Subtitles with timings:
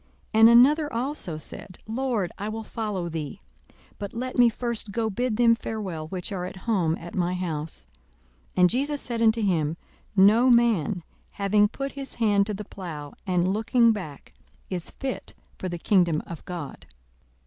[0.33, 3.39] 42:009:061 And another also said, Lord, I will follow thee;
[3.99, 7.85] but let me first go bid them farewell, which are at home at my house.
[8.55, 9.77] 42:009:062 And Jesus said unto him,
[10.15, 11.03] No man,
[11.33, 14.33] having put his hand to the plough, and looking back,
[14.71, 16.87] is fit for the kingdom of God.